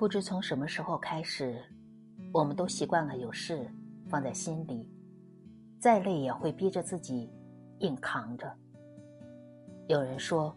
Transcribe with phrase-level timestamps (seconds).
[0.00, 1.62] 不知从什么时候开始，
[2.32, 3.70] 我们都习惯了有事
[4.08, 4.88] 放在心里，
[5.78, 7.30] 再累也会逼着自己
[7.80, 8.50] 硬扛着。
[9.88, 10.56] 有人说，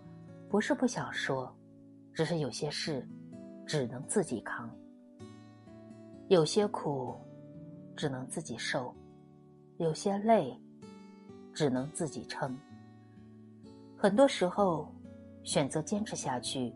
[0.49, 1.53] 不是不想说，
[2.13, 3.05] 只是有些事
[3.65, 4.73] 只能自己扛，
[6.29, 7.13] 有些苦
[7.97, 8.95] 只能自己受，
[9.77, 10.57] 有些累
[11.53, 12.57] 只能自己撑。
[13.97, 14.89] 很多时候，
[15.43, 16.73] 选择坚持下去。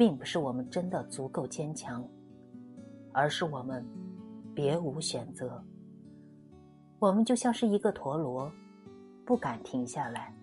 [0.00, 2.02] 并不是我们真的足够坚强，
[3.12, 3.84] 而是我们
[4.54, 5.62] 别无选择。
[6.98, 8.50] 我们就像是一个陀螺，
[9.26, 10.34] 不敢停下来，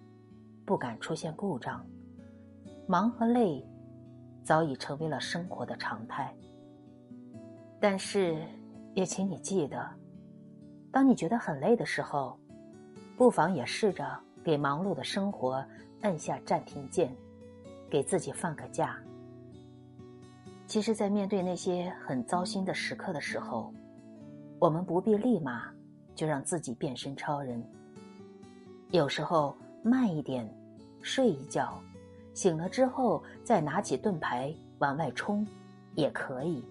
[0.64, 1.84] 不敢出现故障。
[2.86, 3.68] 忙和累
[4.44, 6.32] 早已成为了生活的常态。
[7.80, 8.40] 但是，
[8.94, 9.90] 也请你记得，
[10.92, 12.40] 当你觉得很累的时候，
[13.18, 14.08] 不妨也试着
[14.44, 15.66] 给忙碌的生活
[16.02, 17.12] 按下暂停键，
[17.90, 18.96] 给自己放个假。
[20.68, 23.74] 其实，在面对那些很糟心的时刻的时候，
[24.60, 25.72] 我们不必立马
[26.14, 27.64] 就让自己变身超人。
[28.92, 30.46] 有时候慢一点，
[31.02, 31.82] 睡一觉，
[32.34, 35.48] 醒了之后再拿起盾牌往外冲，
[35.96, 36.62] 也可以。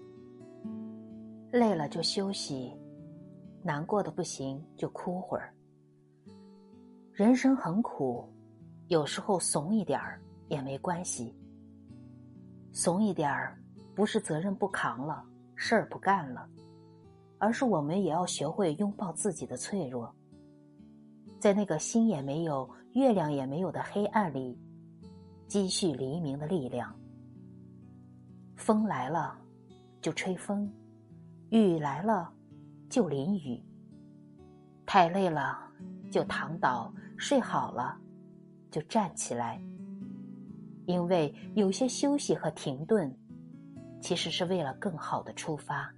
[1.51, 2.71] 累了就休息，
[3.63, 5.51] 难过的不行就哭会儿。
[7.13, 8.31] 人生很苦，
[8.89, 11.35] 有时候怂一点儿也没关系。
[12.71, 13.59] 怂一点儿。
[13.97, 16.47] 不是责任不扛了，事儿不干了，
[17.39, 20.13] 而是我们也要学会拥抱自己的脆弱，
[21.39, 24.55] 在那个星也没有、月亮也没有的黑暗里，
[25.47, 26.95] 积蓄黎明的力量。
[28.55, 29.35] 风来了，
[29.99, 30.69] 就吹风；
[31.49, 32.31] 雨来了，
[32.91, 33.59] 就淋雨。
[34.85, 35.57] 太累了，
[36.11, 37.97] 就躺倒；睡好了，
[38.69, 39.59] 就站起来。
[40.85, 43.11] 因为有些休息和停顿。
[44.07, 45.91] 其实是为了更好的出发。